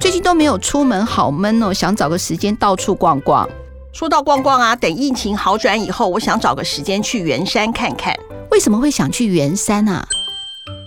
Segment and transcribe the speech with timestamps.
[0.00, 3.48] 最近都没有出门，好闷哦，想找个时间到处逛逛。
[3.92, 8.14] 说到逛逛啊，等疫情好转以后，我想找个时间去圆山看看。
[8.52, 10.06] 为什么会想去圆山啊？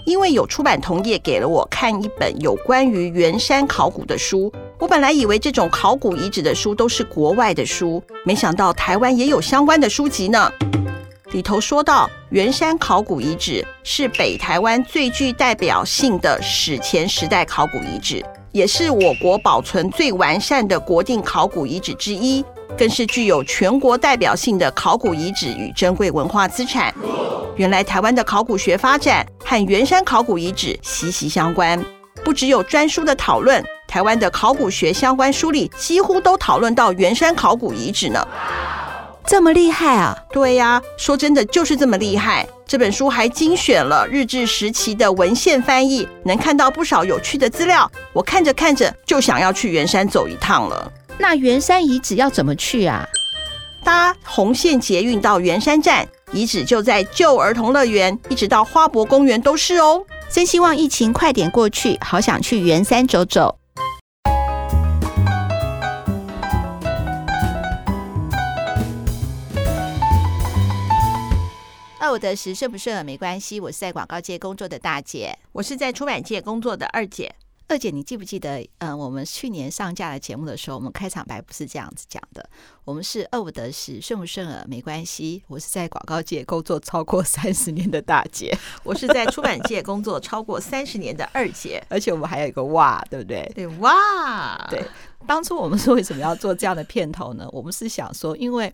[0.05, 4.51] 因为有出版同业给了我看一本有关于圆山考古的书。
[4.79, 10.49] 我本来以为这种考古遗址的书都是国外的书，没想到台湾也有相关的书籍呢。
[11.33, 22.43] 里头说到，圆山考古遗址是北台湾最具代表性的史前时代考古遗址，也是我国保存最完善的国定考古遗址之一，
[22.77, 26.93] 更是具有全国代表性的考古遗址与珍贵文化资产。
[27.55, 31.81] 原来台湾的考古学发展和圆山考古遗址息息相关，
[32.25, 38.27] 不只有专书的讨论，台湾的考古学相关书里几乎都讨论到圆山考古遗址呢。
[39.25, 40.17] 这么厉害啊！
[40.31, 42.47] 对呀，说真的就是这么厉害。
[42.65, 47.89] 这本书还精选了日治时期的文献翻译，能看到不少有趣的资料。
[48.13, 50.91] 我看着看着就想要去圆山走一趟了。
[51.17, 53.07] 那圆山遗址要怎么去啊？
[53.83, 60.03] 搭红线捷运到圆山站，遗址就在旧儿童乐园，一直到花博公园都是哦。
[60.29, 63.57] 真希望疫情快点过去，好想去圆山走走。
[72.17, 77.35] 得十顺不顺耳没关系，我是在广告界工作的大姐，我是在出版界工作的二姐。
[77.67, 82.49] 二姐，你记不记得，嗯，我们去年上架的节目的时候，我们开场白不是这样子讲的，
[82.83, 88.53] 我们是二五得十顺不顺耳没关系，我是在广告界工作超过三十年的大姐，
[88.83, 93.49] 我是在出版界工作超过三十年的二姐， 而且我们还有一个哇，对不对？
[93.55, 94.83] 对哇，对。
[95.25, 97.47] 当初我们是为什么要做这样的片头呢？
[97.53, 98.73] 我们是想说，因为。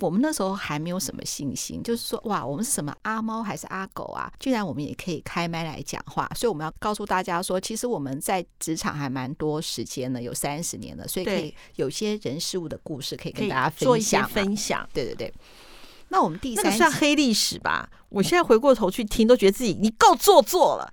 [0.00, 4.32] 我们那时候还没有什么信心，就是说，哇，我们是什么阿猫还是阿狗啊？
[4.38, 14.88] 居然我们也可以开麦来讲话，所以我们要告诉大家说，其实我们在职场还蛮多时间了，有三十年了，所以可以有些人事物的故事可以跟大家分享，做一些分享。
[14.92, 15.32] 对对对。
[16.12, 17.88] 那我们第三那个算黑历史吧？
[18.08, 20.92] 我现在回过头去听，都觉得自己你够做作了。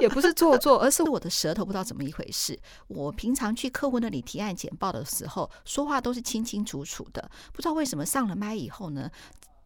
[0.00, 2.58] 也不是做作，而是我的舌头不知道怎么一回事。
[2.88, 9.10] 我平常去客户那里提案简报的时候，说话都是清清楚楚的，不知道为什么上了麦以后呢，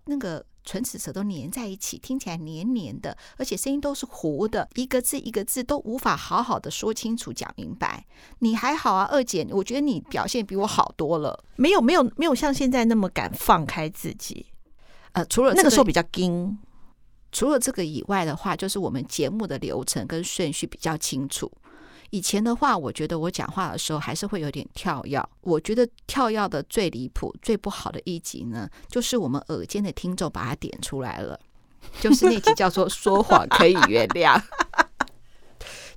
[0.05, 8.05] 那个唇齿舌都粘在一起，听起来黏黏的，而且声音都是糊的，一个字一个字都无法好好的说清楚讲明白。
[8.41, 11.44] 你还好啊，二姐，我觉得你表现比我好多了。
[11.56, 14.47] 没有没有没有像现在那么敢放开自己。
[15.12, 16.59] 呃，除了、这个、那个时候比较惊。
[17.37, 21.53] 除了这个以外的话，就是我们节目的流程跟顺序比较清楚。
[22.09, 25.23] 以前的话，我觉得我讲话的时候还是会有点跳跃。
[25.43, 31.39] 我觉得跳跃的最离谱、最不好的一集呢，就是我们耳尖的听众把它点出来了，
[32.01, 34.41] 就是那集叫做“说谎可以原谅”。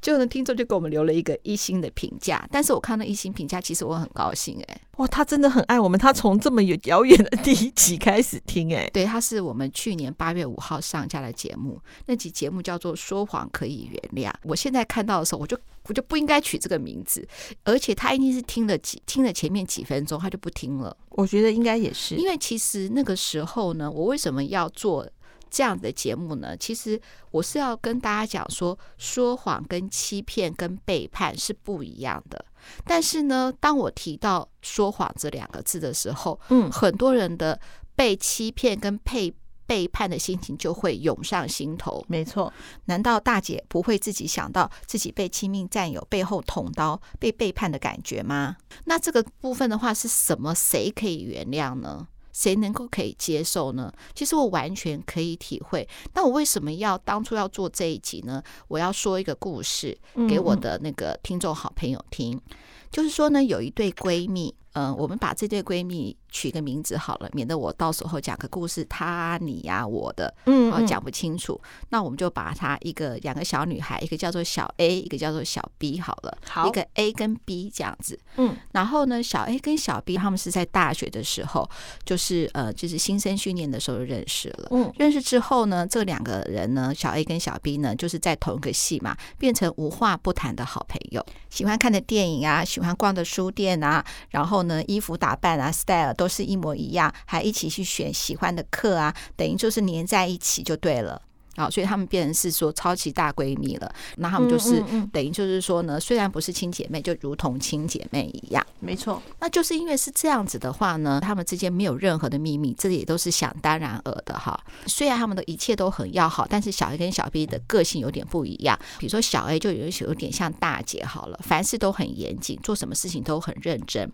[0.02, 15.58] 就呢，听众就给我们留了一个一星的评价，但是我看到一星评价，其实我很高兴哎、欸，哇，他真的很爱我们，他从这么遥远的第一集开始听哎、欸，对，他是我们去年八月五号上架的节目，那集节目叫做《说谎可以原谅》，我现在看到的时候，我就
[15.88, 17.28] 我就不应该取这个名字，
[17.64, 25.08] 而且他一定是听了几听了前面几分钟，他就不听了，我觉得应该也是，因为其实那个时候呢，我为什么要做？
[25.50, 27.00] 这样的节目呢，其实
[27.32, 32.46] 我是要跟大家讲说，说谎跟欺骗跟背叛是不一样的。
[32.86, 37.60] 但是呢，当我提到说谎这两个字的时候，嗯，很多人的
[37.96, 39.34] 被欺骗跟背
[39.66, 42.04] 背叛的心情就会涌上心头。
[42.08, 42.52] 没错，
[42.86, 48.58] 难道大姐不会自己想到自己被亲密战友背后捅刀、被背叛的感觉吗？
[48.86, 50.54] 那这个部分的话，是什么？
[50.54, 52.08] 谁可以原谅呢？
[52.32, 53.92] 谁能够可以接受呢？
[54.14, 55.88] 其实我完全可以体会。
[56.14, 58.42] 那我为什么要当初要做这一集呢？
[58.68, 59.98] 我要说一个故事
[60.28, 62.58] 给我的那个听众好朋友听，嗯、
[62.92, 66.16] 就是说呢，有一对闺蜜，嗯、呃，我们把这对闺蜜。
[66.30, 71.60] 取个名字好了，免得我到时候讲个故事，他、你呀、我的，嗯，讲不清楚。
[71.90, 76.38] 那我们就把他一个两个小女孩，一个叫做小 A，一个叫做小 B 好了。
[76.48, 78.20] 好，一个 A 跟 B 这样子。
[78.38, 81.70] 嗯，然后呢，小 A 跟小 B 他们是在大学的时候，
[82.06, 84.68] 就是呃，就是新生训练的时候认识了。
[84.72, 91.26] 嗯，认识之后呢，这两个人呢，小 A 跟小 B 呢，就是在同一个系嘛，变成无话不谈的好朋友。
[91.50, 96.14] 喜欢看的电影啊，喜欢逛的书店啊，然后呢，衣服打扮啊，style。
[96.20, 101.22] 都是一模一样，还一起去选喜欢的课啊，等于就是黏在一起就对了。
[101.56, 103.94] 好，所以他们变成是说超级大闺蜜了。
[104.18, 104.82] 那他们就是
[105.12, 108.66] 等于就是说呢，虽然不是亲姐妹，就如同亲姐妹一样。
[108.80, 114.58] 没错，那就是因为是这样子的话呢，他们之间没有任何的秘密，这也都是想当然尔的哈。
[114.86, 118.80] 虽然他们的一切都很要好，但是小 A 跟小 B 的个性有点不一样。
[118.98, 124.10] 比如说小 A 就有有点像大姐好了，凡事都很严谨，做什么事情都很认真。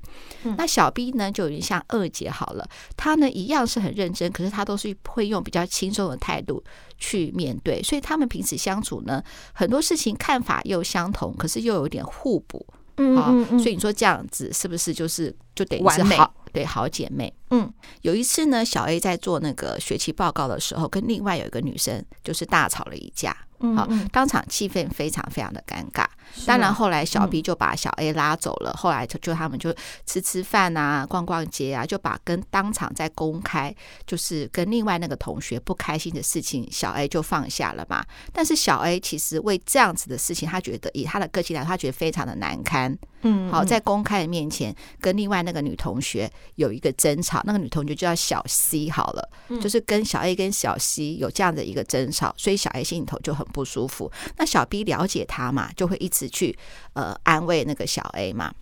[0.58, 2.68] 那小 B 呢，就有点像二姐好了，
[2.98, 6.64] 她呢一样是很认真，可是她都是会用比较轻松的态度
[7.06, 9.24] 去面对，所以他们彼此相处呢，
[9.54, 12.66] 很多事情看法又相同，可是又有点互补，
[12.98, 16.18] 嗯，嗯，嗯，所以你说这样子是不是就是就等于是好美。
[16.56, 17.32] 对好姐妹？
[17.52, 17.72] 嗯，
[18.02, 23.36] 有一次呢，小 A 在做那个学期报告的时候，跟另外有一个女生就是大吵了一架。
[23.76, 26.06] 好，当场气氛非常非常的尴尬。
[26.46, 28.74] 当然后来小 B 就把小 A 拉走了。
[28.74, 29.74] 后来就就他们就
[30.06, 33.74] 吃吃饭啊，逛逛街啊，就把跟当场在公开
[34.06, 38.06] 就是跟另外那个同学不开心的事情，小 A 就放下了嘛。
[38.34, 42.96] 但是小 A 其实为这样子的事情，他觉得以他的个性来，他觉得非常的难堪。
[43.22, 49.30] 嗯，好，在公开的面前跟另外那个女同学有一个争吵，那个女同学就叫小 C 好了，
[49.62, 54.12] 就是跟小 A 跟小 C 有这样的一个争吵，所以小 A 心里头就很不舒服。
[54.38, 56.58] 那小 B 了解他嘛，就会一直去
[56.94, 58.54] 呃安慰那个小 A 嘛。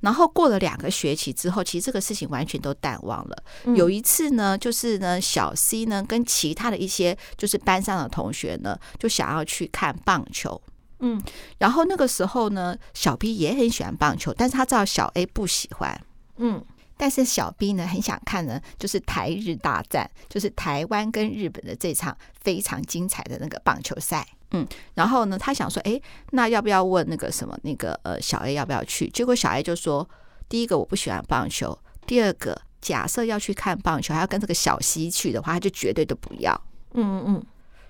[0.00, 3.42] 然后过了两个学期之后，其实这个事情完全都淡忘了。
[3.76, 10.60] 有一次呢，就是呢小 C 呢跟其他的一些就是班上的同学呢，就想要去看棒球。
[11.00, 11.22] 嗯，
[11.58, 16.00] 然后那个时候呢，小 B 也很喜欢棒球，但是他知道小 A 不喜欢。
[16.38, 16.64] 嗯。
[16.98, 24.26] 但是小 B 呢，很想看呢，就是台日大战，就是台湾跟日本的这场非常精彩的那个棒球赛。
[24.50, 26.00] 嗯，然后呢，他想说，哎，
[26.30, 29.08] 那要不要问那个什么那个呃小 A 要不要去？
[29.10, 30.08] 结果小 A 就说，
[30.48, 36.58] 第一个我不喜欢棒球，第二个假设要去看棒球，还要跟这个小 C 去的话，他就绝对都不要。
[36.94, 37.46] 嗯嗯嗯。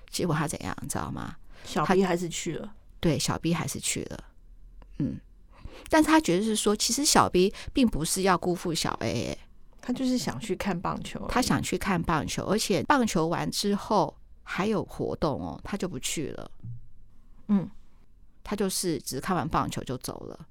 [0.09, 1.35] 结果他怎样，你知道吗？
[1.63, 2.73] 小 B 还是去了。
[2.99, 4.19] 对，小 B 还是去了。
[4.97, 5.19] 嗯。
[5.87, 9.37] 但是他觉得是说，其实小 B 并不是要辜负小 A，
[9.81, 16.51] 他就是想去看棒球，他想去看棒球，而且棒球完之后还有活动哦，他就不去了。
[17.47, 17.69] 嗯，
[18.43, 20.47] 他就是只看完棒球就走了。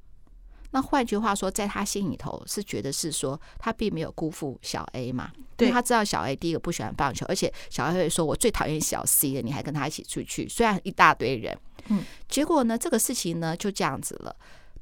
[0.70, 11.58] 那换句话说，在他心里头是觉得是说，他并没有辜负小 A 嘛，对，因为他知道小 A 第一个不喜欢棒球，而且小 A 会说：“我最讨厌小 C 了，你还跟他一起出去，虽然一大堆人。”
[11.88, 14.36] 嗯，结果呢，这个事情呢就这样子了。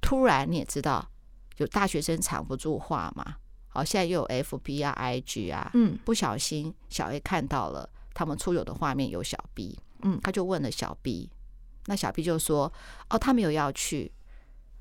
[0.06, 1.04] 突然你也知道，
[1.56, 3.38] 有大学生藏不住话嘛。
[3.66, 11.28] 好，现在又有 FB 啊、IG 啊，嗯，不小心小 A 看到了他们出游的画面有小 B，嗯，他就问了小 B，
[11.86, 12.72] 那小 B 就说
[13.10, 14.12] ：“哦，他没有要去。”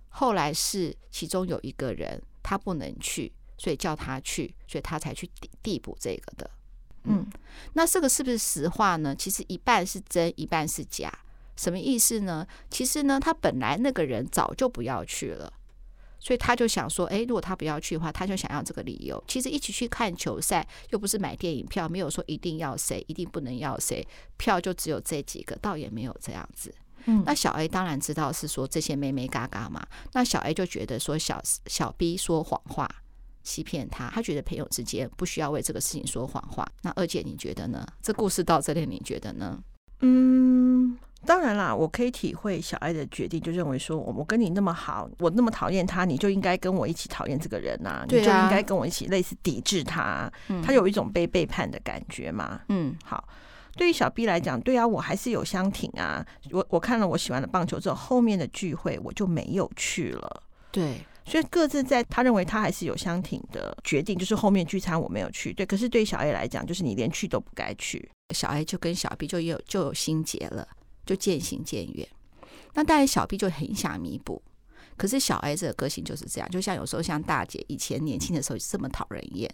[0.10, 6.48] 后来是其中有一个人他不能去，所以叫他去，所以他才去递递补这个的。
[7.06, 7.26] 嗯，
[7.74, 9.16] 那这个是不是实话呢？
[9.16, 11.12] 其实一半是真，一半是假。
[11.56, 12.46] 什么意思呢？
[12.70, 15.52] 其实呢，他本来那个人早就不要去了，
[16.20, 19.24] 所以他就想说，诶，如果他不要去的话，他就想要这个理由。
[19.28, 24.06] 其实一起去看球赛，又不是买电影票，没有说一定要谁，一定不能要谁，
[24.38, 26.74] 票就只有这几个，倒也没有这样子。
[27.06, 32.90] 嗯，那小 A 当然知道是说这些妹妹嘎嘎嘛，那小 A 就觉得说小小 B 说谎话，
[33.44, 36.68] 欺骗他，他觉得朋友之间不需要为这个事情说谎话。
[36.82, 37.86] 那二姐你觉得呢？
[38.02, 39.64] 这故事到这里你觉得呢？
[40.00, 40.98] 嗯。
[41.26, 50.32] 当然啦，我可以体会小 A 的决定，就认为说，我我跟你那么好，我那么讨厌他，你就应该跟我一起讨厌这个人呐、啊，你就应该跟我一起类似抵制他，
[50.64, 52.62] 他有一种被背叛的感觉嘛。
[52.70, 53.28] 嗯，好，
[53.76, 56.26] 对于小 B 来讲，对啊，我还是有相挺啊。
[56.52, 60.44] 我我看了我喜欢的棒球之后，后面的聚会我就没有去了。
[60.72, 65.54] 对，所以各自在他认为他还是有相挺的决定，就是后面聚餐我没有去。
[65.54, 68.10] 对，可是对于小 A 来讲，就是你连去都不该去。
[68.34, 70.68] 小 A 就跟小 B 就有就有心结了。
[71.06, 72.08] 就渐行渐远，
[72.74, 74.42] 那当然小 B 就很想弥补，
[74.98, 79.54] 可是小 A 这个个性就是这样，就像有时候像大姐以前年轻的时候这么讨人厌，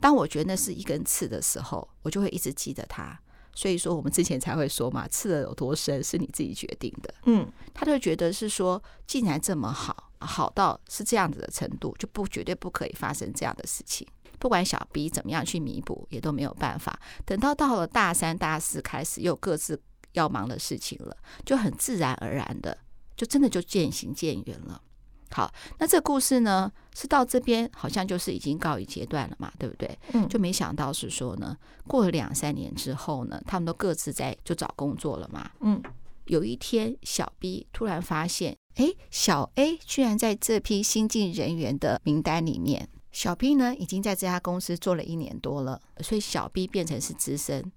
[0.00, 3.18] 当我觉得那是一根刺的时候，我就会一直记得他。
[3.54, 7.14] 所以说我们之前才会说嘛，刺的有多深是你自己决定的。
[7.24, 14.06] 嗯，他就觉得是说，既然这么好，好到是这样子的程度，就不绝对不可以发生这样的事情。
[14.38, 17.00] 不管小 B 怎么样去弥补，也都没有办法。
[17.24, 19.80] 等到到了大三、大四开始又各自。
[20.16, 22.76] 要忙的事情了，就很自然而然的，
[23.16, 24.82] 就真的就渐行渐远了。
[25.30, 29.98] 好，那这个故事呢，是到这边好像就是已经告一阶段了嘛，对不对？
[30.12, 31.56] 嗯，就没想到是说呢，
[31.86, 35.50] 过了两三年之后呢，他们都各自在就找工作了嘛。
[35.60, 35.82] 嗯，
[36.26, 42.88] 有一天，小 B 突然发现，哎，小 A 居然在这批新进人员的名单里面。
[43.10, 47.72] 小 B 呢，已经在这家公司做了一年多了，所以小 B 变成是资深。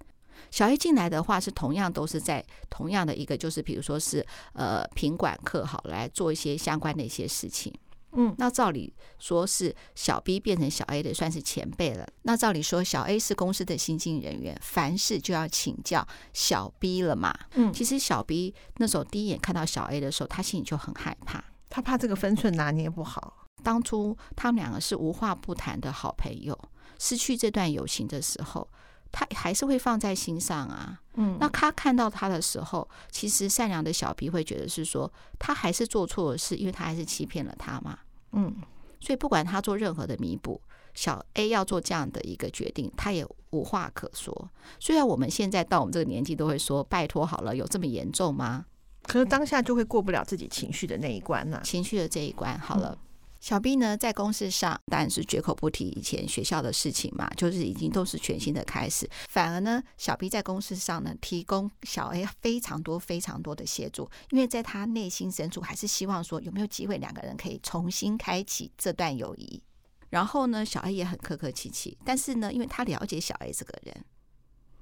[0.51, 7.73] 小 A 进来的话是同样都是在同样的一个，就是比如说是呃品管课好来做一些相关的一些事情。
[8.13, 12.07] 嗯，那照理说是小 B 变成小 A 的算是前辈了。
[12.23, 17.31] 那照理说小 A 是公司的新进人员，凡事就要请教小 B 了嘛。
[17.53, 23.47] 嗯，其实小 B 那时候第一眼看到小 A 的时候，他心里就很害怕，他怕这个分寸拿捏不好。
[23.61, 26.57] 当初他们两个是无话不谈的好朋友，
[26.97, 28.67] 失去这段友情的时候，
[29.11, 31.01] 他还是会放在心上啊。
[31.15, 37.99] 嗯，那他看到他的时候，其实善良的小 B 会觉得是说，他还是做错了事，因为他还是欺骗了他嘛。
[38.31, 38.55] 嗯，
[38.99, 40.61] 所以不管他做任何的弥补，
[40.93, 44.49] 小 A 要做这样的一个决定，他也无话可说。
[44.79, 48.65] 虽然我们现在到我们这个年纪都会说，拜托好了，有这么严重吗？
[49.03, 52.91] 可是当下就会过不了自己情绪的那一关呐、啊，情绪的这一关好了。
[52.91, 53.08] 嗯
[53.39, 59.09] 小 B 呢，在公司上当然是绝口不提以前学校的事情嘛，就是已经都是全新的开始。
[59.29, 69.63] 反而呢，小 B 在公司上呢，提供小 A 非常多非常多的协助，因为在他内心深处还是希望说，有没有机会两个人可以重新开启这段友谊。
[70.09, 74.05] 然后呢，小 A 也很客客气气，但是呢，因为他了解小 A 这个人，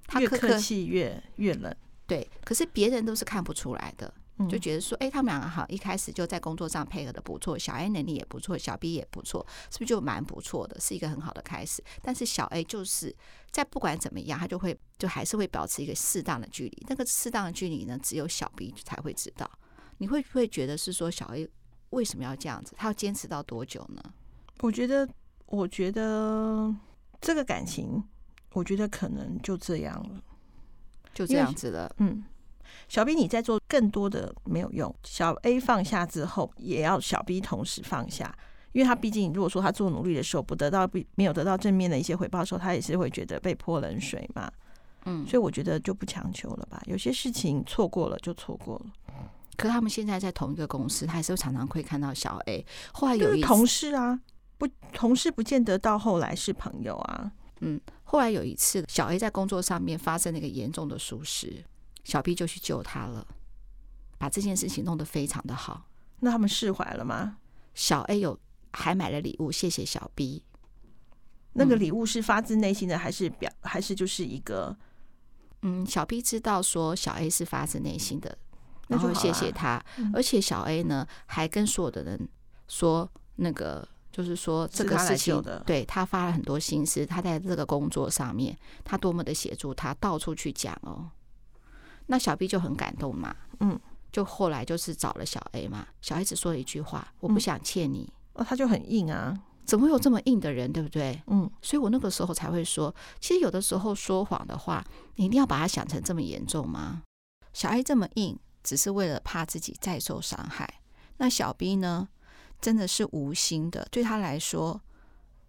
[0.08, 1.76] 他越客气越越冷。
[2.08, 4.14] 对，可是别人都是看不出来的。
[4.48, 10.79] 就觉得说，哎，他们两个好，一开始就在工作上配合的不错，小 A 能力也不错，小 B 也不错，是不是就蛮不错的？
[10.79, 11.84] 是一个很好的开始。
[12.03, 13.15] 但是小 A 就是
[13.51, 16.86] 在不管怎么样，他就会就还是会保持一个适当的距离。
[16.88, 19.50] 那个适当的距离呢，只有小 B 才会知道。
[19.98, 21.50] 你会不会觉得是说小 A
[21.89, 22.75] 为什么要这样子？
[22.77, 24.03] 他要坚持到多久呢？
[24.60, 25.08] 我觉得，
[25.48, 26.72] 我觉得
[27.20, 28.03] 这个感情，
[28.53, 30.22] 我觉得可能就这样了，
[31.13, 31.96] 就这样子了。
[31.98, 32.24] 嗯。
[32.88, 34.94] 小 B，你在做更多的没有用。
[35.03, 38.34] 小 A 放下之后，也要小 B 同时放下，
[38.72, 44.51] 因为他毕竟如果说他做努力的时候不得到，没有得到正面的一些回报的时候，他也是会觉得被泼冷水嘛。
[45.06, 46.82] 嗯，所以我觉得就不强求了吧。
[46.86, 48.86] 有些事情错过了就错过了。
[49.56, 52.65] 可他们现在在同一个公司，他还是常常会看到小 A。
[52.94, 54.20] 后来有一次同事啊，
[54.58, 57.32] 不同事不见得到后来是朋友啊。
[57.62, 61.63] 嗯，后来有一次小 A 在工作上面发生了一个严重的疏失。
[62.08, 63.28] 小 B 就去救他了，
[64.18, 65.90] 把这件事情弄得非常的好。
[66.22, 67.36] 那他们释怀了吗？
[67.74, 68.40] 小 A 有
[68.72, 70.42] 还买了礼物，谢谢小 B。
[71.52, 74.74] 那个礼物是发自内心的，还是表，还是就是一个？
[75.64, 78.38] 嗯，小 B 知道说小 A 是发自内心的，
[78.88, 79.84] 然后谢谢他。
[80.14, 82.30] 而且小 A 呢，还跟所有的人
[82.70, 91.12] 说，那个就是说这个事情，对他发了很多心思，他在这个工作上面，他多么的协助他，到处去讲哦。
[92.08, 93.80] 那小 B 就很感动嘛，嗯，
[94.12, 95.88] 就后来就是找了小 A 嘛。
[96.02, 101.22] 小 A 只说了一句话：“我不想欠你。”哦，他就很硬啊，怎么会有这么硬的人，对不对？
[101.28, 104.86] 嗯，所以我那个时候才会说，其实有的时候说谎的话，
[105.16, 107.04] 你一定要把它想成这么严重吗？
[107.52, 110.82] 小 A 这么硬，只是为了怕自己再受伤害。
[111.18, 112.08] 那小 B 呢，
[112.62, 113.88] 真的是无心的。
[113.92, 114.80] 对他来说，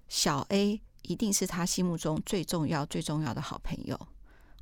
[0.08, 3.98] 小 A 一定是他心目中最重要、最重要的好朋友。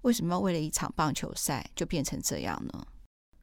[0.02, 2.86] 为什么要为了一场棒球赛就变成这样呢？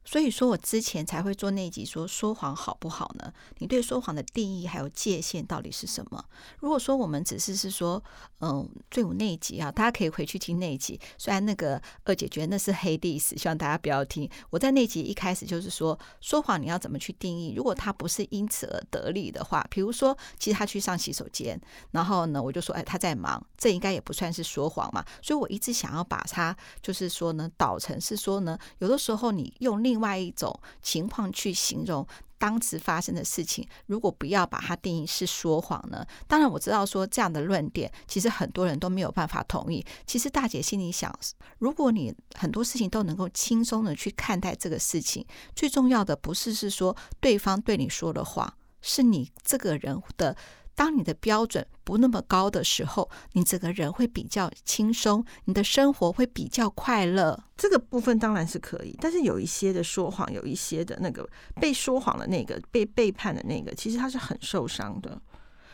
[0.04, 3.32] 所以说我之前才会做那集说说谎好不好呢？
[3.58, 6.24] 你对说谎的定义还有界限到底是什么？
[6.60, 8.02] 如果说我们只是是说，
[8.40, 11.00] 嗯，最后那一集啊，大家可以回去听那一集。
[11.16, 14.28] 虽然那个二姐觉得那是黑历史，希望大家不要听。
[14.50, 17.54] 我在那集一开始就是说，说谎你要怎么去定义？
[17.56, 21.58] 如果他不是因此而得利的话，比如说，其实他去上洗手间，
[21.92, 25.04] 然后呢，我就说，哎，他在忙，这应该也不算是说谎嘛。
[25.22, 32.04] 所以我一直想要把它，就是说呢，导成是说呢，有的时候你用另另外一种情况去形容
[32.36, 36.04] 当时发生的事情，如果不要把它定义是说谎呢？
[36.26, 39.86] 当然我知道说这样的论点，其实很多人都没有办法同意。
[40.04, 41.16] 其实大姐心里想，
[41.58, 45.24] 如果你很多事情都能够轻松的去看待这个事情，
[45.54, 50.36] 最重要的不是是说对方对你说的话，是你这个人的。
[50.74, 57.40] 当你的标准不那么高的时候，你整个人会比较轻松，你的生活会比较快乐。
[57.56, 61.28] 这个部分当然是可以，但是有一些的说谎，有一些的那个
[61.60, 65.20] 被说谎的那个被背叛的那个，其实他是很受伤的。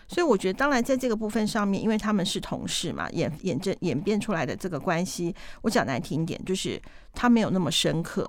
[0.07, 6.83] 所以我觉得，当然在这个部分上面，因为他们是同事嘛，演演这演变出来的这个关系，我讲难听一点，就是
[7.15, 8.29] 他没有那么深刻。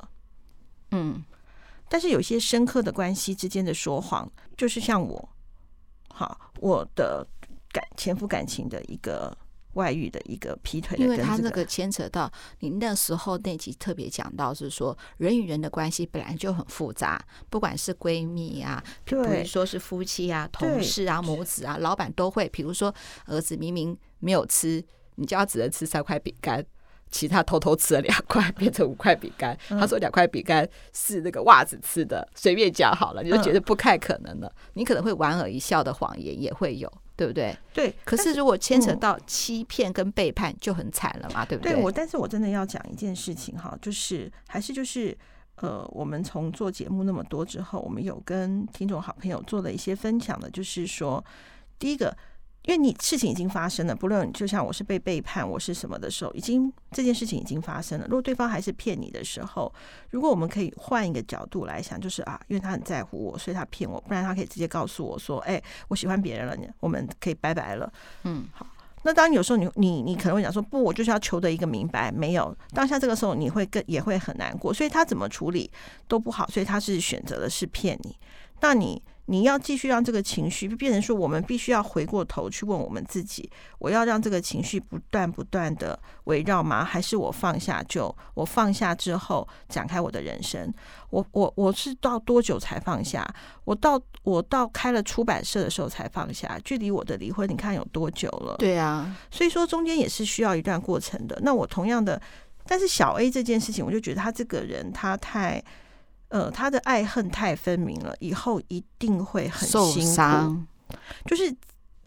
[0.92, 1.24] 嗯，
[1.90, 5.30] 但是有些深刻的关系之间的说谎，就是像我。
[6.14, 7.26] 好，我的
[7.72, 9.36] 感前夫感情的一个
[9.74, 22.94] 外遇的一个劈腿的，因为他那个牵扯到你那时候那集特别讲到是说人与人的关系本来就很复杂，不管是闺蜜啊，比如说是夫妻啊、同事啊、母子啊、老板都会，比如说
[23.26, 24.84] 儿子明明没有吃，
[25.16, 26.66] 你就要只能吃三块饼干，
[27.12, 29.58] 其他偷偷吃了两块，变成五块饼干。
[29.70, 34.48] 嗯、他说两块饼干是那个袜子吃的，随便讲好了，你就觉得不太可能了。
[34.48, 37.56] 嗯、你可能会莞尔一笑的谎言也会有，对不对？
[37.74, 37.94] 对。
[38.06, 41.74] 可是如果牵扯到欺骗跟背叛，就很惨了嘛，对不对？
[41.74, 45.16] 对我，但是我真的要讲一件事情哈，就是还是就是
[45.58, 51.24] 呃，我们从做节目那么多之后，我们有跟听众好朋友做了一些分享的，就是说
[51.78, 52.16] 第一个。
[52.64, 58.06] 因为你事情已经发生了，不论就像我是被背叛，我是什么的时候，已经这件事情已经发生了。
[58.06, 59.74] 如果对方还是骗你的时候，
[60.12, 67.92] 如果我们可以换一个角度来想，就是啊，因为他很在乎我，所以他骗我，不然他可以直接告诉我说：“哎，我喜欢别人了，我们可以拜拜了。”
[68.26, 68.68] 嗯，好。
[69.02, 75.72] 那当然有时候你你你可能会讲说：“不，我就是要求得一个明白。”没有，当下这个时候你会更也会很难过，所以他怎么处理
[76.08, 78.16] 都不好，所以他是选择的是骗你。
[78.60, 79.02] 那你。
[79.32, 86.84] 你要继续让这个情绪变成说，我们必须要回过头去问我们自己：我要让这个情绪不断不断的围绕吗？
[86.84, 90.70] 还是我放下就我放下之后展开我的人生？
[91.12, 93.26] 我我我是到多久才放下？
[93.64, 96.60] 我到我到开了出版社的时候才放下。
[96.66, 98.58] 距离我的离婚，你看有多久了？
[98.60, 101.40] 对啊，所以说中间也是需要一段过程的。
[101.42, 102.22] 那我同样的，
[102.68, 105.64] 但是小 A 这件事情，我就觉得他这个人他太。
[106.32, 109.92] 呃，他的爱恨太分明了，以后一定会很辛苦。
[109.92, 110.68] 受伤。
[111.26, 111.54] 就是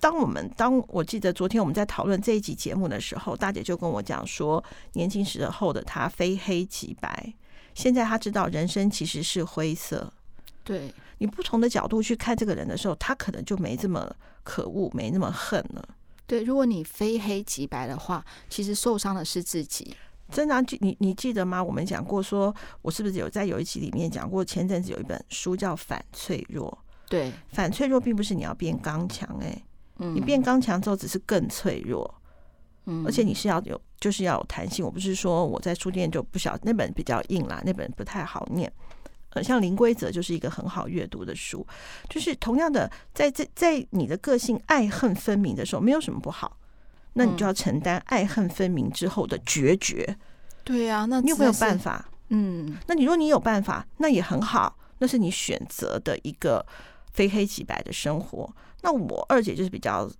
[0.01, 4.65] 当我们当我记得昨天我们在讨论这一集节目的时候，大姐就跟我讲说，
[4.95, 7.35] 年轻时候的他非黑即白，
[7.75, 10.11] 现在他知道人生其实是灰色。
[10.63, 14.11] 对，你不同的角度去看这个人的时候，他可能就没这么
[14.43, 15.87] 可恶，没那么恨了。
[16.27, 19.95] 对，如果你非黑即白的话，其实受伤的是自己。
[20.31, 21.63] 真的，你你记得吗？
[21.63, 24.45] 我们讲过说，说我是不是有在有一集里面讲过？
[24.45, 26.71] 前阵子有一本书叫《反脆弱》，
[27.11, 29.63] 对，反脆弱并不是你要变刚强，哎，
[29.99, 32.13] 你变刚强之后只是更脆弱，
[32.87, 34.85] 嗯，而且你是要有，就是要有弹性。
[34.85, 38.73] 我不是说我在书店就不晓那本比较硬啦，那本不太好念。
[39.31, 41.67] 呃，像《零规则》就是一个很好阅读的书，
[42.09, 46.57] 就是同样的，在这在你的个性爱恨分明的时候，没有什么不好。
[47.15, 50.17] 那你就要承担爱恨分明之后的决绝。
[50.63, 52.09] 对呀，那你有没有办法？
[52.29, 56.65] 嗯，那你说你有办法，那也很好，那是你选择的一个
[57.13, 58.51] 非黑即白的生活。
[58.83, 60.11] 那我二姐就是比较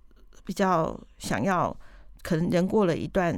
[0.43, 1.75] 比较想要，
[2.21, 3.35] 可能人过了一段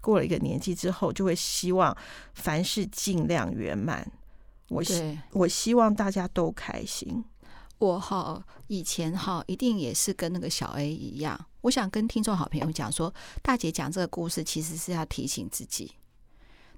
[0.00, 1.96] 过了一个年纪之后，就会希望
[2.34, 4.06] 凡事尽量圆满。
[4.68, 7.24] 我希我希望大家都开心。
[7.82, 11.46] 我哈以前哈一定也是跟那个小 A 一样。
[11.62, 15.90] 我想跟听众好朋友讲说，大姐讲这个故事其实是要提醒自己，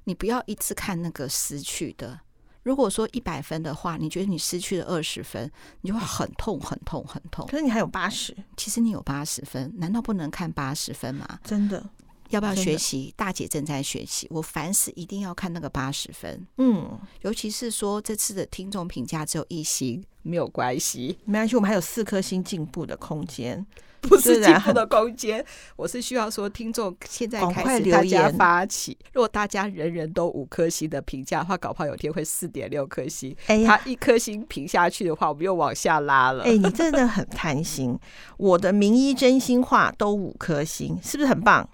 [0.05, 2.19] 你不要一直看那个失去的。
[2.63, 5.51] 如果说一百分的话，你觉得你失去了二十分，
[5.83, 7.47] 你就会很痛很痛很痛。
[7.49, 11.39] 可是你还有八十，其实你有八十分，难道不能看八十分吗？
[11.45, 11.85] 真的。
[12.31, 13.13] 要不要学习？
[13.15, 14.27] 大姐正在学习。
[14.31, 16.47] 我凡事一定要看那个八十分。
[16.57, 21.55] 嗯，尤其是说这次的听众评价只有一星，没有关系，没关系。
[21.55, 23.65] 我们还有四颗星进步的空间，
[24.01, 25.45] 不是进步的空间。
[25.77, 28.99] 我是需要说，听众现在开始大家发起。
[29.13, 33.37] 如果大家人人都五颗星的评价的话，搞不好有天会四点六颗星。
[33.47, 36.45] 哎呀，他一颗星评下去的话，我们又往下拉了。
[36.45, 37.97] 哎，你真的很贪心。
[38.39, 41.69] 我的名医真心话都五颗星，是不是很棒？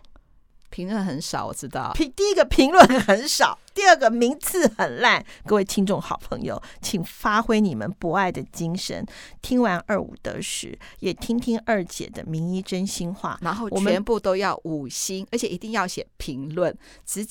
[0.71, 1.93] 评论很少，我知道。
[1.95, 5.25] 评第一个评论很少， 第二个名次很烂。
[5.45, 9.05] 各位听众好朋友，请发挥你们博爱的精神，
[9.43, 17.27] 听完二五得十，也听听二姐的名医真心话，然后全部都要五星，而且一定要写评论，即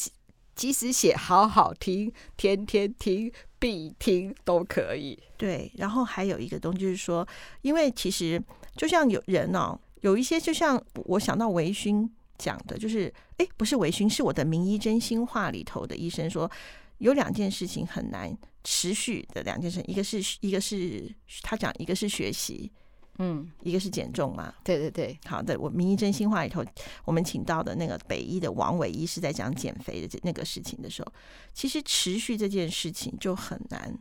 [0.53, 5.17] 即使写好好听，天天听，必听都可以。
[5.37, 7.25] 对，然后还有一个东西就是说，
[7.61, 8.41] 因为其实
[8.75, 12.09] 就像有人哦，有一些就像我想到微醺。
[12.39, 16.49] 讲的就是，哎，不是微醺，是我的名医真心话里头的医生说，
[16.97, 22.71] 有两件事情很难持续的两件事，一个是一个是他讲，一个是学习，
[23.17, 24.53] 嗯，一个是减重嘛。
[24.63, 26.65] 对对对，好的，我名医真心话里头，
[27.03, 31.11] 我们请到的那个北医的王伟医师在讲减肥的这那个事情的时候，
[31.53, 33.93] 其实持续这件事情就很难。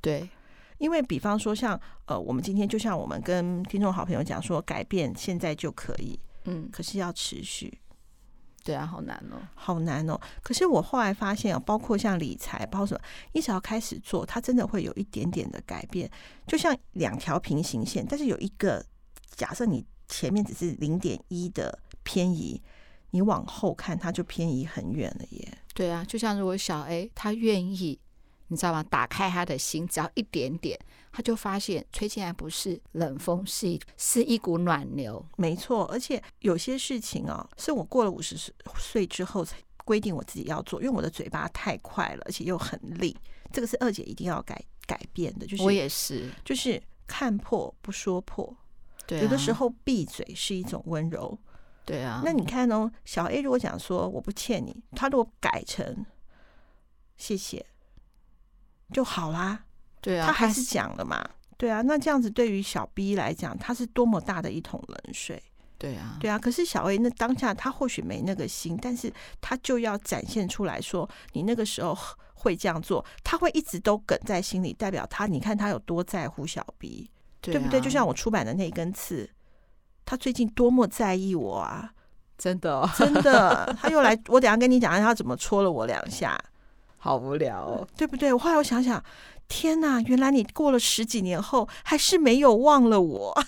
[0.00, 0.28] 对，
[0.76, 6.18] 因为比方说像呃，我们今天就像我们跟听众好朋友讲说，改变现在就可以。
[6.44, 7.80] 嗯，可是要持续，
[8.64, 10.20] 对啊，好难哦，好难哦。
[10.42, 13.00] 可是我后来发现啊，包括像理财，包括什么，
[13.32, 16.10] 你只要开始做，它真的会有一点点的改变。
[16.46, 18.84] 就像两条平行线，但是有一个，
[19.34, 22.60] 假设你前面只是零点一的偏移，
[23.10, 25.58] 你往后看，它就偏移很远了耶。
[25.74, 27.98] 对啊，就像如果小 A 他愿意，
[28.52, 28.82] 你知道吗？
[28.84, 30.78] 打开他的心，只要一点点。
[31.10, 35.24] 他就发现吹进来不是冷风，是一是一股暖流。
[35.36, 38.36] 没错，而且有些事情哦，是我过了五十
[38.78, 43.16] 岁之后才规定我自己要做，因为我的嘴巴太快了，而且又很利。
[43.52, 48.54] 这个是二姐一定要改改变的，就是我也是，就是看破不说破。
[49.06, 51.38] 对啊，有的时候闭嘴是一种温柔。
[51.84, 56.06] 对啊，那你看哦，小 A 如果讲说我不欠你，他如果改成
[57.18, 57.66] 谢谢
[58.92, 59.58] 就好啦。
[60.00, 61.26] 对啊，他还是讲了嘛。
[61.56, 65.42] 对啊，那这样子对于小 B 来讲，他是多么大的一桶冷水。
[65.78, 66.38] 对啊，对啊。
[66.38, 71.96] 可是小 A 那当下他或许没那个心，但是他就要展现出来说，你那个时候
[72.34, 77.80] 会这样做，他会一直都梗在心里，代表他你看他有多在乎小 B，对，啊、对不对？
[77.80, 79.28] 就像我出版的那一根刺。
[80.04, 81.92] 他最近多么在意我啊！
[82.36, 86.36] 真的、哦，真的，他又来，我等下跟你讲，他怎么戳了我两下，
[87.04, 88.32] 好无聊哦，对不对？
[88.32, 89.02] 我后来我想想，
[89.48, 93.34] 天哪，原来你过了十几年后还是没有忘了我。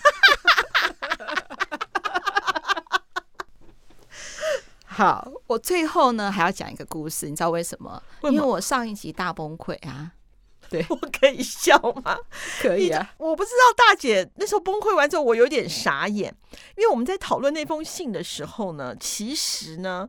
[4.84, 8.02] 好， 我最后呢还要讲一个故事，你知道为什么？
[8.22, 8.36] 为什么？
[8.36, 10.10] 因为我上一集大崩溃啊。
[10.68, 12.18] 对，我可以笑吗？
[12.60, 13.14] 可以啊。
[13.18, 16.34] 我不知道大姐那时候崩溃完之后，我有点傻眼，
[16.76, 20.08] 因为我们在讨论那封信的时候呢，其实呢，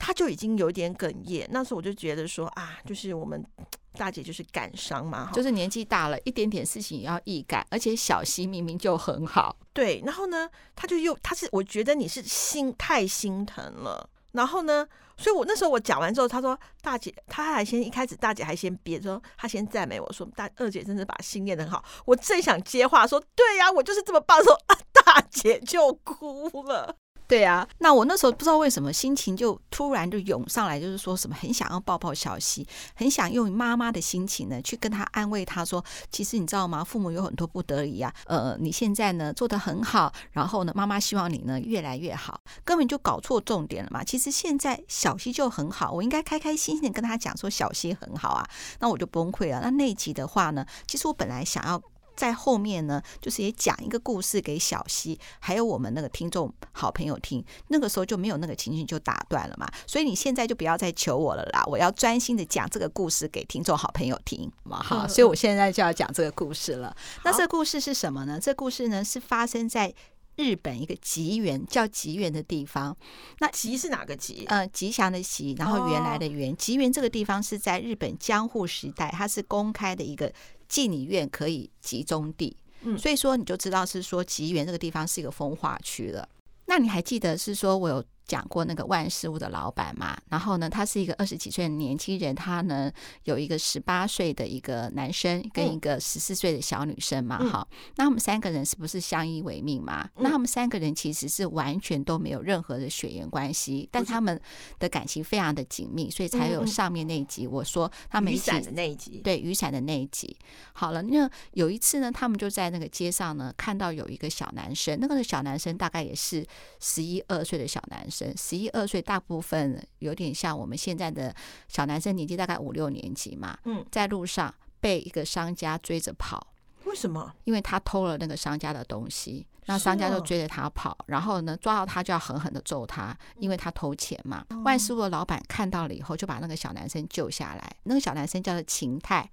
[0.00, 1.46] 他就已经有点哽咽。
[1.52, 3.44] 那时候我就觉得说啊，就是我们
[3.92, 10.02] 大姐就是感伤嘛，就是年纪大了，一点点事情也要易感，而且小溪明明就很好，对。
[10.04, 14.88] 然后呢，他就又他是我觉得你是心太心疼了，然后呢。
[15.20, 26.96] 所以，我那时候我讲完之后，他说：“大姐，他还先一开始，大姐还先憋说，他先赞美我说，大二姐真是把心练得很好。”我正想接话说：“对呀，我就是这么棒。”说啊，大姐就哭了。
[27.30, 32.66] 对啊，那我那时候不知道为什么心情就突然就涌上来，就是说什么很想要抱抱小溪，
[32.96, 36.82] 很想用妈妈的心情呢去跟他安慰他说，其实你知道吗？
[36.82, 44.02] 父母有很多不得已啊，呃，你现在呢做得很好，然后呢妈妈希望你呢越来越好，根本就搞错重点了嘛。
[44.02, 48.44] 其实现在小溪就很好，我应该开开心心的跟他讲说小溪很好啊，
[48.80, 49.60] 那我就崩溃了。
[49.60, 51.80] 那那一集的话呢，其实我本来想要。
[52.20, 57.42] 在后面呢，就是也讲一个故事给小溪，还有我们那个听众好朋友听。
[57.68, 64.82] 那个时候就没有那个情绪就打断了嘛，所以你现在就不要再求我了啦，我要专心的讲这个故事给听众好朋友听，好吗？
[64.82, 66.94] 好，所以我现在就要讲这个故事了。
[67.24, 68.38] 那这个故事是什么呢？
[68.38, 69.94] 这个故事呢是发生在
[70.36, 72.96] 日本一个吉原叫吉原的地方。
[73.38, 74.44] 那吉是哪个吉？
[74.48, 76.56] 呃，吉祥的吉，然后原来的原。
[76.56, 80.32] 吉原这个地方是在日本江户时代，它是公开的一个。
[80.70, 86.28] 妓女院可以集中地，嗯，所以说你就知道是说吉原这个地方是一个风化区了。
[86.66, 90.16] 那你还记得是说我有讲过那个万事屋的老板嘛？
[90.28, 92.88] 然后呢，他是一个二十几岁的年轻人，他呢
[93.24, 97.44] 有一个十八岁的一个男生跟一个十四岁的小女生嘛。
[97.44, 97.66] 好，
[97.96, 100.08] 那他们三个人是不是相依为命嘛？
[100.18, 104.40] 那他们三个人其实是完全都没有任何的血缘关系，但他们
[104.78, 110.36] 的感情非常的紧密，所以才有上面那一集我说他们一起雨伞的那一集，对雨伞的那一集。
[110.72, 116.46] 好了，那有一次呢，他们就在那个街上呢看到有一个小男生，那个小男生大概也是
[116.78, 118.19] 十一二岁的小男生。
[118.36, 121.34] 十一二岁，大部分有点像我们现在的
[121.68, 123.58] 小男生，年纪大概五六年级嘛。
[123.64, 127.32] 嗯，在路上被一个商家追着跑，为什么？
[127.44, 129.46] 因为他偷了那个商家的东西。
[129.66, 134.44] 那商家就追着他跑，然后呢，抓到他就要狠狠的揍他，因为他偷钱嘛。
[134.64, 137.76] 万事屋的老板看到了以后，就把那个小男生救下来。
[137.84, 139.30] 那个小男生叫做晴太，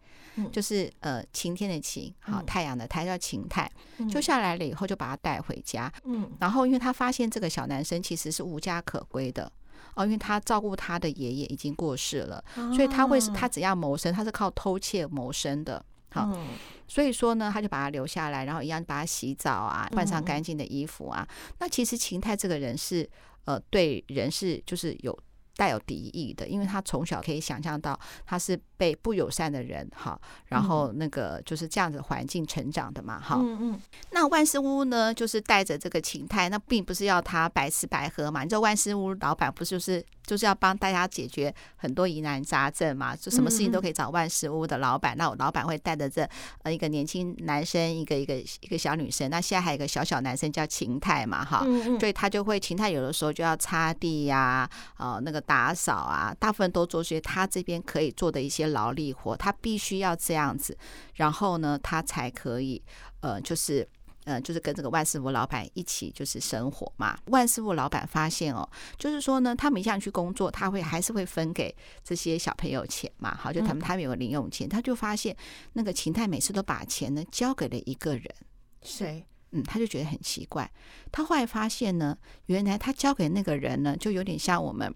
[0.51, 3.71] 就是呃晴天的晴，好太阳的太，叫晴太。
[4.11, 5.91] 救下来了以后，就把他带回家。
[6.03, 9.51] 嗯，然后因为他发现这个小男生其实是无家可归的
[9.95, 12.43] 哦，因为他照顾他的爷爷已经过世了，
[12.75, 15.83] 所以他会是他只要谋生，他是靠偷窃谋生的。
[16.11, 16.37] 好。
[16.87, 21.27] 所以说呢，他就把他留下来，然后一样把他洗澡啊，换上干净的衣服啊。
[21.59, 23.09] 那其实秦太这个人是，
[23.45, 25.17] 呃，对人是就是有。
[25.59, 30.15] 带有敌意的，因为他从小可以想象到他是被不友善的人哈，
[30.45, 33.37] 然后那个就是这样子环境成长的嘛哈。
[33.39, 33.81] 嗯嗯。
[34.11, 38.43] 那万事屋呢，就是带着这个晴太，那并不是要他白吃白喝嘛。
[38.43, 43.15] 你知道万事屋老板不就是就是要帮大家解决很多疑难杂症嘛？
[43.15, 45.17] 就什么事情都可以找万事屋的老板。
[45.17, 46.29] 那我老板会带着这
[46.61, 49.27] 呃一个年轻男生，一个一个一个小女生。
[49.31, 51.65] 那现在还有一个小小男生叫秦泰嘛哈。
[51.99, 55.41] 所以他就会秦泰有的时候就要擦地呀，啊那个。
[55.47, 60.77] 打扫啊，大部分都做些他这边可以做的一些劳力活，他必须要这样子，
[61.13, 62.83] 然后呢，他才可以，
[63.21, 63.87] 呃，就是，
[64.27, 67.17] 呃，就是跟这个万师傅老板一起就是生活嘛。
[67.27, 75.33] 万师傅老板发现哦，就是说呢，他们一向去工作，他会还是会分给这些小朋友钱嘛，好，就他们他们有个零用钱，他就发现
[75.71, 78.25] 那个秦泰每次都把钱呢交给了一个人，
[78.81, 79.25] 谁？
[79.51, 80.69] 嗯，他就觉得很奇怪，
[81.09, 84.93] 他后来发现呢，原来他交给那个人呢，就有点像我们。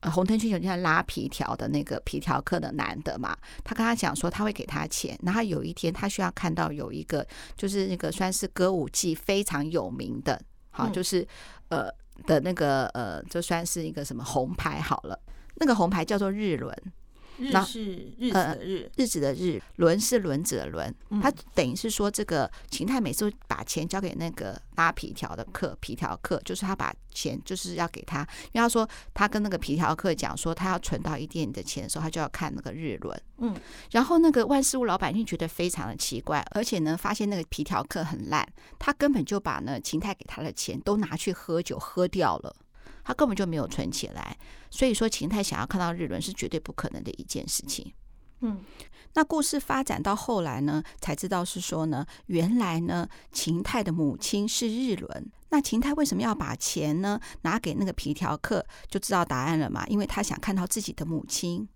[0.00, 11.26] 呃，红灯区有像拉皮条的那个皮条客的男的嘛，他跟他讲说他会给他钱，然后有一天他需要看到有一个就是那个算是歌舞伎非常有名的，好，就是
[11.68, 11.88] 呃
[12.26, 15.18] 的那个呃，就算是一个什么红牌好了，
[15.56, 16.72] 那个红牌叫做日轮。
[17.38, 20.94] 日是日子的日，呃、日子的日，轮是轮子的轮。
[21.22, 28.20] 他等于是说，这个秦太每次把钱交给那个拉皮条的客，皮条客就是他把钱就是要给他，
[28.52, 33.22] 因为他说他跟那个皮条客讲说，他要存到一定的钱的时候，他就要看那个日轮。
[33.38, 33.54] 嗯，
[33.92, 38.46] 然后那个万事屋老板就觉得非常的奇怪，而且呢，发现那个皮条客很烂，
[38.78, 42.54] 他根本就把呢秦太给他的钱都拿去喝酒喝掉了。
[43.08, 44.36] 他根本就没有存起来，
[44.70, 47.90] 所以说秦太想要看到日轮是绝对不可能的一件事情。
[48.40, 48.62] 嗯，
[49.14, 55.32] 那故事发展到后来呢，才知道是说呢，原来呢，秦太的母亲是日轮。
[55.48, 58.62] 那秦太为什么要把钱呢拿给那个皮条客？
[58.90, 59.86] 就知道答案了嘛？
[59.86, 61.66] 因为他想看到自己的母亲。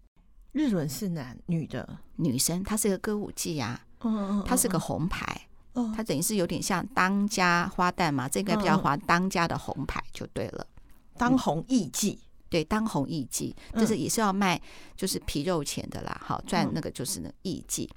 [0.52, 3.80] 日轮是男女的女生，她是个歌舞伎呀。
[4.00, 5.48] 嗯，她是个红牌。
[5.72, 10.66] 嗯，她等于是有点像当家花旦嘛，这个比较花当家的红牌就对了。
[11.16, 14.60] 当红艺妓，对，当红艺妓，就是也是要卖，
[14.96, 17.88] 就是皮肉钱的啦，好赚那个就是那艺妓。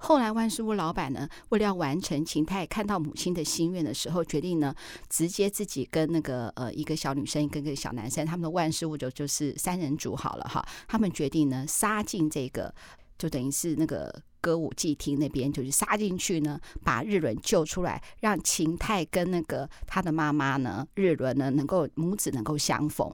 [0.00, 4.74] 后来万事屋老板呢，为了要完成秦太看到母亲的心愿的时候，决定呢，
[5.08, 10.64] 直接自己跟那个呃一个小女生，跟个小男生，他们的万事屋就就是三人组好了哈。
[10.86, 12.72] 他们决定呢，杀进这个，
[13.18, 14.22] 就等于是那个。
[14.40, 23.12] 歌舞伎厅那边就是杀进去呢，把日轮救出来，让秦太跟那个他的妈妈呢，日轮呢，能够母子能够相逢。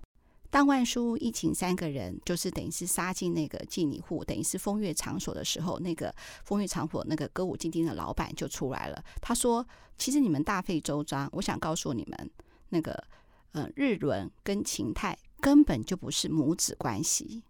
[0.50, 9.04] 当万叔一行三个人就是等于是杀进那个妓女户，等于是风月场所的时候，那个风月场所那个歌舞伎町的老板就出来了。
[9.20, 9.66] 他说
[9.98, 12.30] ：“其实你们大费周章，我想告诉你们，
[12.68, 13.02] 那个
[13.50, 17.42] 呃，日轮跟秦太根本就不是母子关系，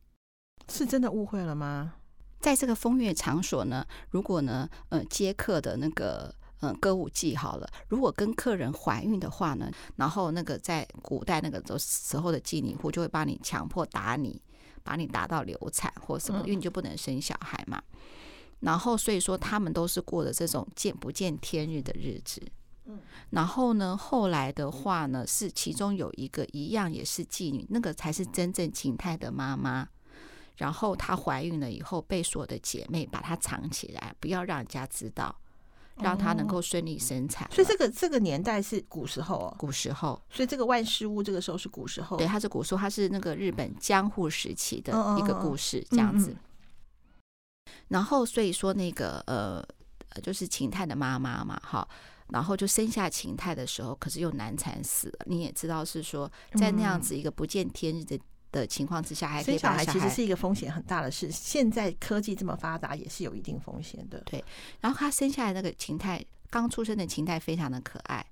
[0.71, 1.97] 是真的误会了吗？”
[2.45, 6.31] 在这个风月场所呢，如果呢，呃，接客的那个，
[6.61, 14.43] 嗯、呃，歌舞伎好了，如果跟客人怀孕的话呢，然后那个在古代那个时候的妓女户就会帮你强迫打你，
[14.83, 17.83] 把你打到流产或什么，因为你就不能生小孩嘛。
[18.61, 22.43] 然后所以说他们都是过的这种见不见天日的日子。
[22.85, 29.89] 嗯然后呢，后来的话呢，是其中有一个一样也是妓女，那个才是真正秦太的妈妈。
[30.57, 35.35] 然后她怀孕了以后，被所有的姐妹把她藏起来，不要让人家知道，
[35.97, 37.51] 让她能够顺利生产。
[37.51, 40.21] 所以这个这个年代是古时候哦，古时候。
[40.31, 46.37] 所以这个万事屋这个时候是古时候，对，它是古时候，它是那个日本江户时期的一个故事，这样子。
[47.89, 49.65] 然后所以说那个呃，
[50.23, 51.87] 就是秦太的妈妈嘛，哈，
[52.29, 55.19] 然后就生下秦太的时候，可是又难产死了。
[55.27, 58.19] 你也知道是说，在那样子一个不见天日的。
[58.61, 61.29] 的情况之下，还可以把小孩，其实是一个风险很大的事。
[61.31, 64.21] 现在科技这么发达，也是有一定风险的。
[64.21, 64.43] 对，
[64.81, 68.25] 然后他生下来那个情态，刚出生的情态非常的可爱，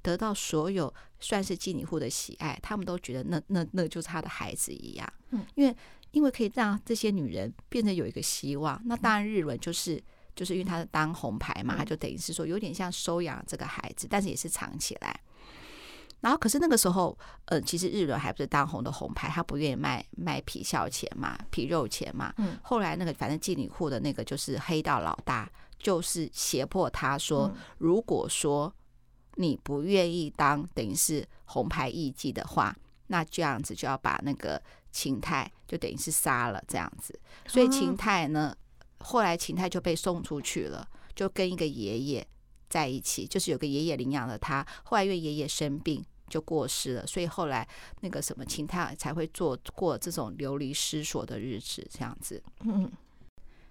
[0.00, 5.12] 得到所有算是妓女户的喜爱，他们都觉得那那那就是他的孩子一样。
[5.30, 5.76] 嗯，因为
[6.12, 8.80] 因为可以让这些女人变得有一个希望。
[8.86, 10.02] 那当然日轮就是
[10.34, 15.20] 就是因为他是当红牌嘛，他就等于是说有点像收养这个孩子，但是也是藏起来。
[16.20, 22.32] 然后，可是那个时候，呃，其实日轮还不是当红的红牌，他不愿意卖卖皮笑钱嘛，皮肉钱嘛。
[22.38, 22.58] 嗯。
[22.62, 25.48] 后来那个反正妓女户的那个就是黑道老大，
[25.78, 28.72] 就是胁迫他说，如果说
[29.34, 32.74] 你不愿意当等于是红牌艺妓的话，
[33.08, 37.16] 那这样子就要把那个秦泰就等于是杀了这样子。
[37.46, 38.56] 所以秦泰呢，
[38.98, 42.26] 后来秦泰就被送出去了，就跟一个爷爷。
[42.68, 47.66] 在一起，就是有个爷爷领养了他，后来因为爷爷生病就过世了，所以后来
[48.00, 52.42] 那个什么秦太才会做过这种流离失所的日子，这样子。
[52.64, 52.90] 嗯，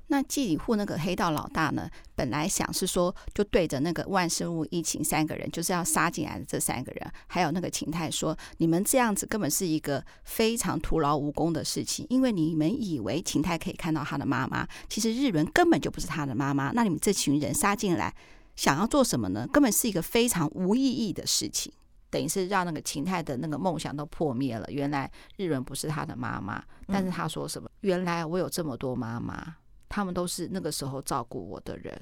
[0.08, 18.16] 那妓女户那个黑道老大呢，本来想是说，就对着那个万事屋一情三个人，就是要杀进来的这三个人，还有那个秦太说，你们这样子根本是一个非常徒劳无功的事情，因为你们以为秦太可以看到他的妈妈，其实日轮根本就不是他的妈妈，那你们这群人杀进来。
[18.56, 19.48] 想要做什么呢？
[19.52, 21.72] 根本是一个非常无意义的事情，
[22.10, 24.66] 等于是让那个秦泰的那个梦想都破灭了。
[24.72, 27.70] 原来日轮不是他的妈妈，但是他说什么？
[27.82, 29.56] 原来我有这么多妈妈，
[29.90, 32.02] 他们都是那个时候照顾我的人。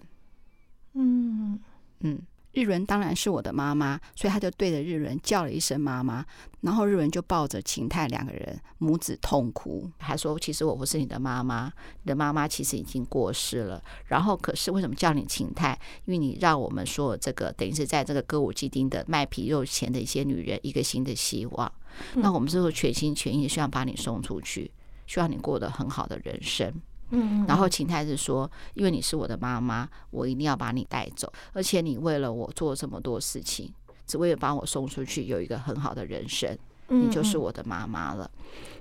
[0.94, 1.60] 嗯
[2.00, 2.22] 嗯。
[2.54, 6.24] 日轮当然是我的妈妈，所以他就对着日轮叫了一声妈妈，
[6.62, 11.72] 然后日轮就抱着秦泰两个人母子痛哭，还说：“其实我不是你的妈妈，
[12.04, 13.84] 你的妈妈其实已经过世了。
[14.06, 15.78] 然后可是为什么叫你秦泰？
[16.06, 21.72] 因为你让我们说这个等于是在这个歌舞伎町的卖皮肉钱的一些女人一个新的希望。
[22.16, 24.72] 嗯、那我们就是全心全意希望把你送出去，
[25.08, 26.72] 希望你过得很好的人生。
[27.48, 33.74] 然后秦太是说，因为你是我的妈妈，我一定要把你带走，而且你为了我做这么多事情，
[34.06, 36.58] 只为了把我送出去，有一个很好的人生。
[36.88, 38.30] 你就是我的妈妈了。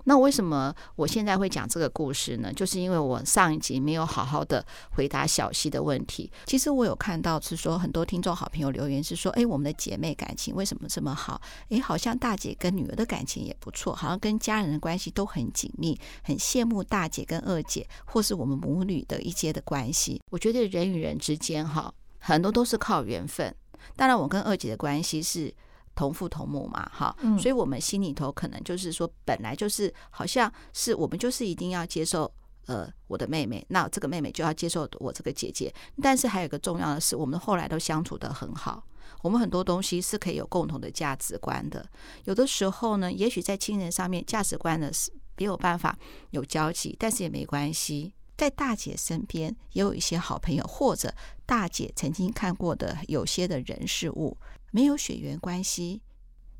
[0.04, 2.52] 那为什么我现在会讲这个故事呢？
[2.52, 6.30] 就是因为我上一集没有好好的回答小溪的问题。
[6.44, 11.40] 其实我有看到是说很多听众好朋友留言是说，哎，我们的姐妹感情为什么这么好？
[11.68, 20.20] 哎，好像大姐跟女儿的感情也不错，好像跟家人的关系都很紧密，很羡慕大姐跟二姐，或是我们母女的一些的关系。
[20.30, 23.54] 我觉得人与人之间哈，很多都是靠缘分。
[23.94, 25.54] 当然，我跟二姐的关系是。
[25.94, 32.32] 同父同母嘛，哈，所以我们心里头可能就是说，本来就是好像是我们就是一定要接受
[32.66, 35.72] 呃我的妹妹，那这个妹妹就要接受我这个姐姐。
[36.00, 38.82] 但是还有一个重要的是，我们后来都相处得很好，
[39.22, 41.86] 我们很多东西是可以有共同的价值观的。
[42.24, 45.98] 有的时候呢，也许在亲人上面价值观呢是没有办法
[46.30, 51.12] 有交集，但是也没关系，在大姐身边也有一些好朋友，或者
[51.44, 54.36] 大姐曾经看过的有些的人事物。
[54.72, 56.02] 没有血缘关系，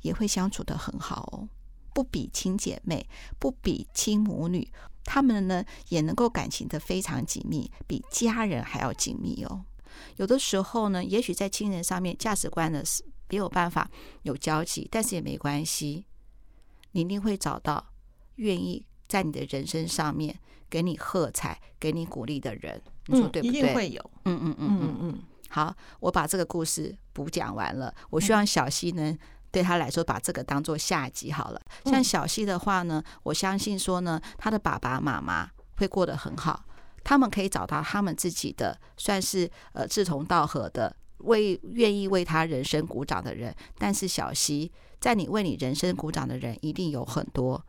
[0.02, 1.48] 也会相处得很好哦。
[1.92, 3.06] 不比亲姐妹，
[3.38, 4.70] 不比亲母女，
[5.04, 9.64] 他们呢也能够感情的非常紧密，比家人还要紧密哦。
[10.16, 13.90] 有的时候呢，也许在亲人上面价值观呢是没有办法
[14.22, 16.06] 有交集，但是也没关系，
[16.92, 17.92] 你一定会找到
[18.36, 20.38] 愿意在你的人生上面
[20.70, 22.80] 给你喝彩、给你鼓励的人。
[23.06, 23.58] 你说对不对？
[23.58, 24.10] 一定会有。
[24.24, 25.22] 嗯嗯嗯嗯嗯。
[25.54, 27.94] 好，我把这个故事补讲完了。
[28.08, 29.14] 我希望小溪呢，
[29.50, 31.60] 对他来说，把这个当做下集好了。
[31.84, 36.64] 像小溪的话呢，我相信说呢，他的爸爸妈妈会过得很好，
[37.04, 43.54] 他们可以找到他们自己的，算是呃志同道合的，为愿意为他人生鼓掌的人。
[43.76, 47.62] 但是小溪，在你为你人生鼓掌的人一定有很多。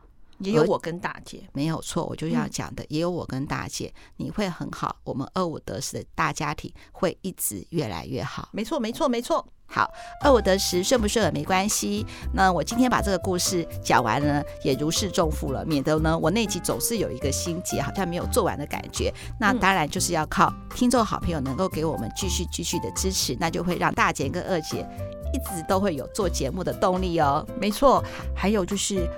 [0.44, 8.48] 也有我跟大姐，没有错，我就要讲的，嗯、也有我跟大姐，你会很好，我们二五得十的大家庭会一直越来越好。
[8.52, 9.46] 没错，没错，没错。
[9.66, 12.04] 好，二五得十顺不顺耳没关系。
[12.34, 19.12] 那我今天把这个故事讲完了，也如释重负了，免得呢我那集总是有一个心结，好像没有做完的感觉。
[19.40, 24.86] 那当然就是要靠听众好朋友能够给我们继续继续的支持，那就会让大姐跟二姐
[25.32, 27.44] 一直都会有做节目的动力哦。
[27.58, 28.04] 没错，
[28.36, 29.08] 还有就是。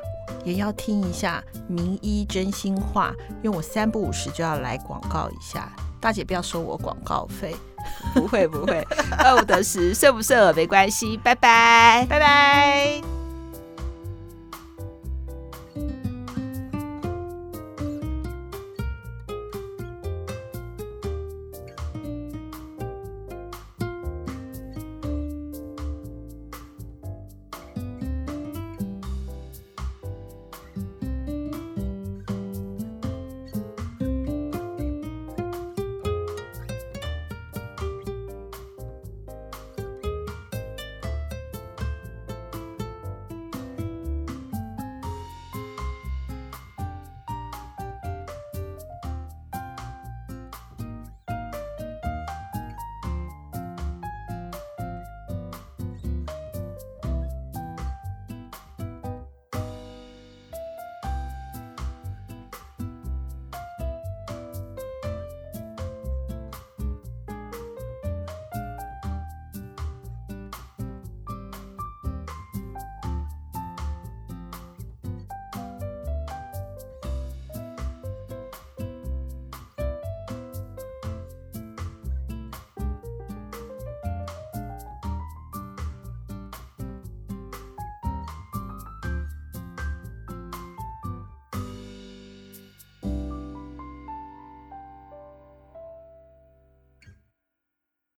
[0.46, 7.56] 也要听一下名医真心话，因为我三不五时就要来广告一下，大姐不要收我广告费，
[8.14, 8.80] 不会不会，
[9.18, 12.06] 二五得十顺不顺耳没关系，拜拜。
[12.08, 13.15] 拜拜。